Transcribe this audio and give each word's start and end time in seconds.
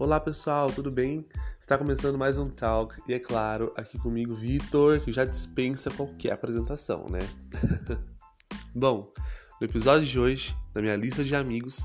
Olá 0.00 0.18
pessoal, 0.18 0.72
tudo 0.72 0.90
bem? 0.90 1.26
Está 1.60 1.76
começando 1.76 2.16
mais 2.16 2.38
um 2.38 2.48
Talk 2.48 2.98
e 3.06 3.12
é 3.12 3.18
claro, 3.18 3.70
aqui 3.76 3.98
comigo 3.98 4.34
Vitor, 4.34 4.98
que 4.98 5.12
já 5.12 5.26
dispensa 5.26 5.90
qualquer 5.90 6.32
apresentação, 6.32 7.04
né? 7.10 7.18
Bom, 8.74 9.12
no 9.60 9.66
episódio 9.66 10.06
de 10.06 10.18
hoje, 10.18 10.56
na 10.74 10.80
minha 10.80 10.96
lista 10.96 11.22
de 11.22 11.36
amigos, 11.36 11.84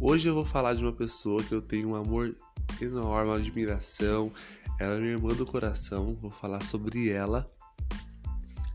hoje 0.00 0.28
eu 0.28 0.34
vou 0.34 0.44
falar 0.44 0.74
de 0.74 0.84
uma 0.84 0.92
pessoa 0.92 1.42
que 1.42 1.52
eu 1.52 1.60
tenho 1.60 1.88
um 1.88 1.96
amor 1.96 2.36
enorme, 2.80 3.30
uma 3.32 3.36
admiração. 3.36 4.30
Ela 4.78 4.94
é 4.94 5.00
minha 5.00 5.12
irmã 5.14 5.34
do 5.34 5.44
coração, 5.44 6.16
vou 6.22 6.30
falar 6.30 6.62
sobre 6.62 7.10
ela. 7.10 7.44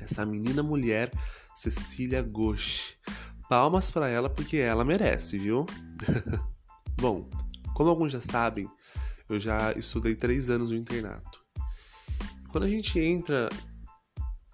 Essa 0.02 0.26
menina 0.26 0.62
mulher, 0.62 1.10
Cecília 1.56 2.22
Ghosh. 2.22 2.98
Palmas 3.48 3.90
para 3.90 4.10
ela 4.10 4.30
porque 4.30 4.58
ela 4.58 4.84
merece, 4.84 5.40
viu? 5.40 5.66
Bom, 7.00 7.30
como 7.74 7.90
alguns 7.90 8.12
já 8.12 8.20
sabem, 8.20 8.70
eu 9.34 9.40
já 9.40 9.72
estudei 9.74 10.16
três 10.16 10.50
anos 10.50 10.72
no 10.72 10.78
internato. 10.78 11.42
Quando 12.50 12.66
a 12.66 12.68
gente 12.68 13.00
entra 13.00 13.50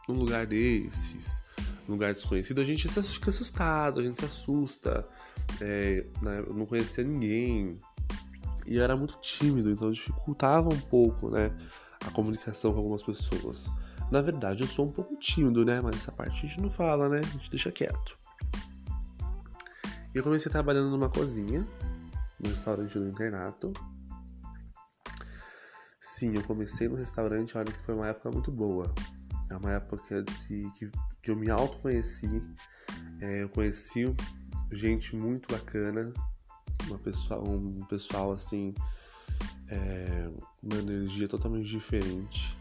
num 0.08 0.16
lugar 0.16 0.46
desses, 0.46 1.42
num 1.88 1.96
lugar 1.96 2.14
desconhecido, 2.14 2.62
a 2.62 2.64
gente 2.64 2.88
fica 2.88 3.30
assustado, 3.30 4.00
a 4.00 4.04
gente 4.04 4.20
se 4.20 4.26
assusta. 4.26 5.08
É, 5.62 6.06
né, 6.22 6.44
não 6.54 6.66
conhecia 6.66 7.04
ninguém. 7.04 7.78
E 8.68 8.76
eu 8.76 8.84
era 8.84 8.96
muito 8.96 9.18
tímido, 9.20 9.72
então 9.72 9.92
dificultava 9.92 10.70
um 10.70 10.80
pouco, 10.80 11.30
né? 11.30 11.52
A 12.06 12.12
comunicação 12.12 12.72
com 12.72 12.78
algumas 12.78 13.02
pessoas. 13.02 13.72
Na 14.12 14.22
verdade, 14.22 14.62
eu 14.62 14.68
sou 14.68 14.88
um 14.88 14.92
pouco 14.92 15.16
tímido, 15.18 15.66
né? 15.66 15.82
Mas 15.82 15.96
essa 15.96 16.12
parte 16.12 16.46
a 16.46 16.50
gente 16.50 16.62
não 16.62 16.70
fala, 16.70 17.10
né? 17.10 17.20
A 17.20 17.38
gente 17.38 17.50
deixa 17.50 17.72
quieto. 17.72 18.18
Eu 20.14 20.24
comecei 20.24 20.52
trabalhando 20.52 20.90
numa 20.90 21.10
cozinha, 21.10 21.66
no 22.40 22.50
restaurante 22.50 22.98
do 22.98 23.08
internato. 23.08 23.74
Sim, 26.10 26.36
eu 26.36 26.44
comecei 26.44 26.88
no 26.88 26.96
restaurante, 26.96 27.58
olha 27.58 27.70
que 27.70 27.80
foi 27.80 27.94
uma 27.94 28.08
época 28.08 28.32
muito 28.32 28.50
boa. 28.50 28.96
É 29.52 29.58
uma 29.58 29.74
época 29.74 30.24
de, 30.24 30.72
que, 30.72 30.90
que 31.22 31.30
eu 31.30 31.36
me 31.36 31.50
autoconheci. 31.50 32.42
É, 33.20 33.44
eu 33.44 33.50
conheci 33.50 34.16
gente 34.72 35.18
muito 35.18 35.54
bacana, 35.54 36.14
uma 36.88 36.98
pessoa, 36.98 37.42
um 37.42 37.86
pessoal 37.88 38.32
assim, 38.32 38.74
é, 39.68 40.32
uma 40.64 40.78
energia 40.78 41.28
totalmente 41.28 41.68
diferente. 41.68 42.58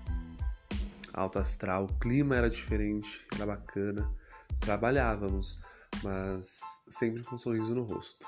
Alto 1.14 1.38
astral, 1.38 1.84
o 1.84 1.98
clima 2.00 2.34
era 2.34 2.50
diferente, 2.50 3.24
era 3.32 3.46
bacana. 3.46 4.12
Trabalhávamos, 4.58 5.60
mas 6.02 6.58
sempre 6.88 7.22
com 7.22 7.36
um 7.36 7.38
sorriso 7.38 7.76
no 7.76 7.84
rosto. 7.84 8.26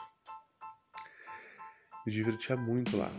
Me 2.06 2.12
divertia 2.12 2.56
muito 2.56 2.96
lá. 2.96 3.10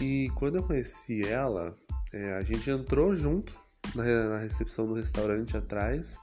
E 0.00 0.30
quando 0.34 0.56
eu 0.56 0.62
conheci 0.62 1.24
ela, 1.26 1.76
é, 2.12 2.34
a 2.34 2.42
gente 2.42 2.68
entrou 2.70 3.14
junto 3.14 3.58
na, 3.94 4.02
na, 4.02 4.38
recepção 4.38 4.86
do 4.86 4.94
restaurante 4.94 5.56
atrás. 5.56 6.18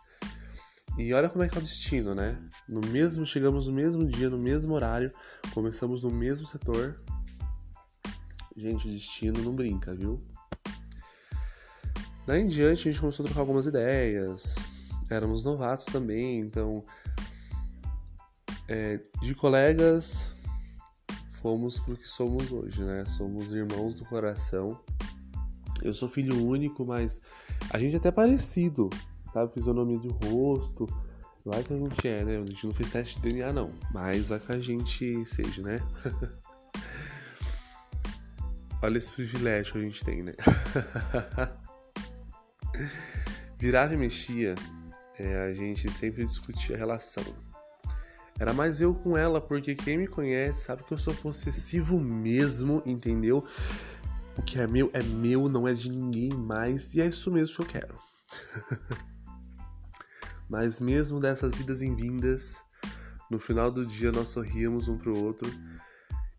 E 0.98 1.14
olha 1.14 1.30
como 1.30 1.44
é 1.44 1.50
que 1.50 1.56
é 1.56 1.60
o 1.60 1.62
destino, 1.62 2.14
né? 2.14 2.38
No 2.68 2.82
mesmo, 2.88 3.26
chegamos 3.26 3.68
no 3.68 3.74
mesmo 3.74 4.06
dia, 4.06 4.30
no 4.30 4.38
mesmo 4.38 4.74
horário, 4.74 5.12
começamos 5.54 6.02
no 6.02 6.12
mesmo 6.12 6.46
setor. 6.46 7.02
Gente, 8.56 8.88
o 8.88 8.92
destino 8.92 9.42
não 9.42 9.56
brinca, 9.56 9.96
viu? 9.96 10.22
Daí 12.28 12.42
em 12.42 12.48
diante 12.48 12.88
a 12.88 12.92
gente 12.92 13.02
começou 13.02 13.24
a 13.24 13.28
trocar 13.28 13.42
algumas 13.42 13.66
ideias. 13.66 14.56
Éramos 15.10 15.44
novatos 15.44 15.86
também, 15.86 16.40
então 16.40 16.84
é, 18.68 19.02
de 19.22 19.36
colegas 19.36 20.34
fomos 21.42 21.80
pro 21.80 21.96
que 21.96 22.08
somos 22.08 22.52
hoje, 22.52 22.84
né? 22.84 23.06
Somos 23.06 23.52
irmãos 23.52 23.96
do 23.96 24.06
coração. 24.06 24.80
Eu 25.82 25.94
sou 25.94 26.08
filho 26.08 26.46
único, 26.46 26.86
mas 26.86 27.20
a 27.72 27.80
gente 27.80 27.96
é 27.96 27.98
até 27.98 28.12
parecido, 28.12 28.90
sabe? 29.34 29.54
Fisionomia 29.54 30.00
de 30.00 30.10
rosto. 30.26 30.88
Vai 31.44 31.64
que 31.64 31.74
a 31.74 31.78
gente 31.78 32.08
é, 32.08 32.24
né? 32.24 32.38
A 32.38 32.46
gente 32.46 32.68
não 32.68 32.74
fez 32.74 32.92
teste 32.92 33.20
de 33.20 33.30
DNA, 33.30 33.52
não. 33.52 33.74
Mas 33.92 34.30
vai 34.30 34.40
que 34.40 34.52
a 34.52 34.62
gente 34.62 35.26
seja, 35.26 35.64
né? 35.64 35.82
Olha 38.84 38.98
esse 38.98 39.12
privilégio 39.12 39.74
que 39.74 39.80
a 39.80 39.82
gente 39.82 40.04
tem, 40.04 40.24
né? 40.24 40.34
Virava 43.58 43.94
e 43.94 43.98
mexia, 43.98 44.56
é, 45.20 45.46
a 45.46 45.54
gente 45.54 45.92
sempre 45.92 46.24
discutia 46.24 46.76
a 46.76 46.80
relação 46.80 47.51
era 48.42 48.54
mais 48.54 48.82
eu 48.82 48.96
com 48.96 49.16
ela, 49.16 49.40
porque 49.40 49.76
quem 49.76 50.00
me 50.00 50.08
conhece 50.08 50.64
sabe 50.64 50.84
que 50.84 50.92
eu 50.92 50.98
sou 50.98 51.14
possessivo 51.14 52.00
mesmo, 52.00 52.82
entendeu? 52.88 53.46
O 54.36 54.42
que 54.42 54.60
é 54.60 54.66
meu 54.66 54.90
é 54.94 55.04
meu, 55.04 55.48
não 55.48 55.68
é 55.68 55.76
de 55.76 55.92
ninguém 55.92 56.34
mais, 56.34 56.92
e 56.96 57.02
é 57.02 57.06
isso 57.06 57.30
mesmo 57.30 57.58
que 57.58 57.62
eu 57.62 57.66
quero. 57.68 58.00
Mas 60.50 60.82
mesmo 60.82 61.20
dessas 61.20 61.60
idas 61.60 61.84
e 61.84 61.94
vindas, 61.94 62.66
no 63.30 63.38
final 63.38 63.70
do 63.70 63.86
dia 63.86 64.12
nós 64.12 64.30
sorríamos 64.30 64.88
um 64.88 64.98
pro 64.98 65.16
outro. 65.16 65.48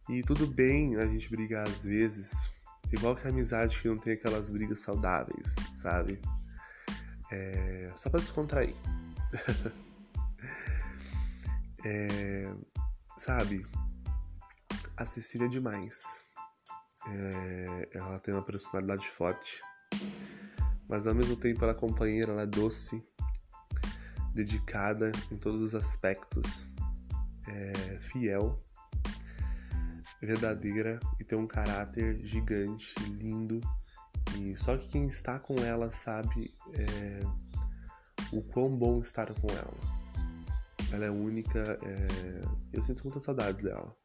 E 0.09 0.25
tudo 0.25 0.45
bem 0.45 0.97
a 0.97 1.07
gente 1.07 1.31
brigar 1.31 1.69
às 1.69 1.85
vezes, 1.85 2.51
igual 2.93 3.15
que 3.15 3.29
a 3.29 3.31
amizade 3.31 3.81
que 3.81 3.87
não 3.87 3.97
tem 3.97 4.15
aquelas 4.15 4.51
brigas 4.51 4.81
saudáveis, 4.81 5.55
sabe? 5.73 6.21
É... 7.31 7.93
Só 7.95 8.11
pra 8.11 8.19
descontrair. 8.19 8.75
É, 11.85 12.55
sabe, 13.17 13.67
a 14.97 15.05
Cecília 15.05 15.47
é 15.47 15.49
demais. 15.49 16.25
É, 17.07 17.89
ela 17.95 18.19
tem 18.21 18.33
uma 18.33 18.45
personalidade 18.45 19.07
forte, 19.09 19.61
mas 20.89 21.07
ao 21.07 21.15
mesmo 21.15 21.37
tempo 21.37 21.65
ela 21.65 21.73
é 21.73 21.77
companheira, 21.77 22.33
ela 22.33 22.43
é 22.43 22.47
doce, 22.47 23.05
dedicada 24.33 25.11
em 25.31 25.37
todos 25.37 25.61
os 25.61 25.75
aspectos, 25.75 26.67
é 27.49 27.99
fiel, 27.99 28.63
verdadeira 30.21 31.01
e 31.19 31.25
tem 31.25 31.37
um 31.37 31.47
caráter 31.47 32.25
gigante, 32.25 32.95
lindo. 33.11 33.61
E 34.39 34.55
só 34.57 34.77
que 34.77 34.87
quem 34.87 35.07
está 35.07 35.39
com 35.39 35.57
ela 35.57 35.91
sabe 35.91 36.55
é, 36.73 37.21
o 38.33 38.41
quão 38.43 38.77
bom 38.77 39.01
estar 39.01 39.33
com 39.35 39.49
ela. 39.49 40.02
Ela 40.93 41.07
é 41.07 41.11
única, 41.11 41.79
é... 41.83 42.43
eu 42.71 42.83
sinto 42.83 43.03
muita 43.03 43.19
saudade 43.19 43.65
dela. 43.65 43.97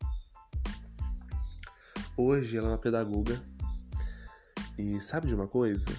Hoje 2.16 2.58
ela 2.58 2.68
é 2.68 2.72
uma 2.72 2.78
pedagoga 2.78 3.44
e 4.78 5.00
sabe 5.02 5.28
de 5.28 5.36
uma 5.36 5.48
coisa? 5.48 5.90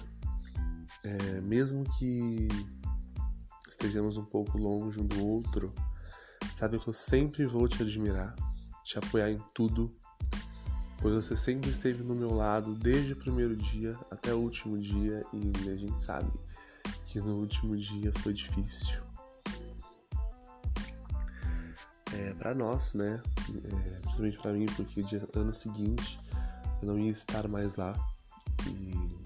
É, 1.03 1.41
mesmo 1.41 1.83
que 1.97 2.47
estejamos 3.69 4.17
um 4.17 4.25
pouco 4.25 4.57
longe 4.57 4.99
um 4.99 5.05
do 5.05 5.25
outro, 5.25 5.73
sabe 6.51 6.79
que 6.79 6.89
eu 6.89 6.93
sempre 6.93 7.45
vou 7.45 7.67
te 7.67 7.81
admirar, 7.81 8.35
te 8.83 8.97
apoiar 8.97 9.29
em 9.29 9.39
tudo, 9.53 9.95
pois 10.99 11.13
você 11.13 11.35
sempre 11.35 11.69
esteve 11.69 12.03
no 12.03 12.15
meu 12.15 12.33
lado 12.33 12.73
desde 12.73 13.13
o 13.13 13.15
primeiro 13.15 13.55
dia 13.55 13.97
até 14.11 14.33
o 14.33 14.39
último 14.39 14.77
dia 14.77 15.23
e 15.31 15.69
a 15.69 15.77
gente 15.77 16.01
sabe 16.01 16.31
que 17.05 17.21
no 17.21 17.37
último 17.37 17.77
dia 17.77 18.11
foi 18.19 18.33
difícil 18.33 19.08
é, 22.13 22.33
para 22.33 22.55
nós, 22.55 22.93
né? 22.93 23.21
É, 23.49 23.99
principalmente 23.99 24.37
para 24.37 24.53
mim, 24.53 24.65
porque 24.75 25.03
dia, 25.03 25.27
ano 25.35 25.53
seguinte 25.53 26.19
eu 26.81 26.87
não 26.87 26.97
ia 26.97 27.11
estar 27.11 27.47
mais 27.47 27.75
lá 27.75 27.93
e 28.67 29.19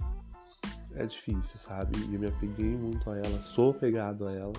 é 0.96 1.06
difícil, 1.06 1.58
sabe? 1.58 1.98
E 1.98 2.14
eu 2.14 2.20
me 2.20 2.28
apeguei 2.28 2.78
muito 2.78 3.10
a 3.10 3.18
ela, 3.18 3.42
sou 3.42 3.74
pegado 3.74 4.28
a 4.28 4.32
ela, 4.32 4.54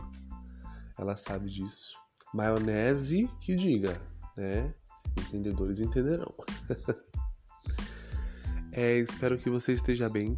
ela 0.99 1.17
sabe 1.17 1.49
disso. 1.49 1.97
Maionese 2.33 3.29
que 3.41 3.55
diga, 3.55 4.01
né? 4.37 4.75
Entendedores 5.17 5.81
entenderão. 5.81 6.33
é, 8.73 8.99
espero 8.99 9.39
que 9.39 9.49
você 9.49 9.73
esteja 9.73 10.09
bem, 10.09 10.37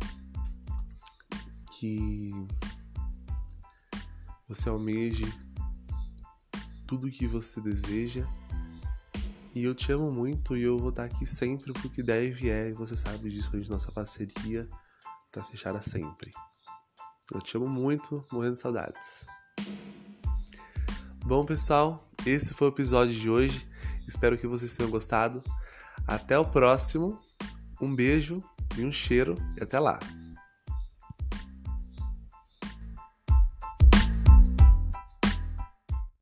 que 1.78 2.30
você 4.48 4.68
almeje 4.68 5.26
tudo 6.86 7.10
que 7.10 7.26
você 7.26 7.60
deseja. 7.60 8.26
E 9.54 9.64
eu 9.64 9.74
te 9.74 9.90
amo 9.90 10.12
muito 10.12 10.56
e 10.56 10.62
eu 10.62 10.78
vou 10.78 10.90
estar 10.90 11.04
aqui 11.04 11.24
sempre 11.24 11.72
porque 11.72 12.02
deve 12.02 12.50
é, 12.50 12.68
e 12.68 12.74
você 12.74 12.94
sabe 12.94 13.30
disso, 13.30 13.50
a 13.52 13.72
nossa 13.72 13.90
parceria 13.90 14.68
tá 15.32 15.42
fechada 15.44 15.80
sempre. 15.80 16.30
Eu 17.32 17.40
te 17.40 17.56
amo 17.56 17.66
muito, 17.66 18.24
morrendo 18.30 18.52
de 18.52 18.60
saudades. 18.60 19.26
Bom, 21.24 21.44
pessoal, 21.44 22.04
esse 22.24 22.54
foi 22.54 22.68
o 22.68 22.70
episódio 22.70 23.14
de 23.14 23.28
hoje. 23.28 23.66
Espero 24.06 24.38
que 24.38 24.46
vocês 24.46 24.76
tenham 24.76 24.90
gostado. 24.90 25.42
Até 26.06 26.38
o 26.38 26.44
próximo. 26.44 27.18
Um 27.80 27.94
beijo 27.94 28.42
e 28.76 28.84
um 28.84 28.92
cheiro 28.92 29.36
e 29.56 29.62
até 29.62 29.80
lá. 29.80 29.98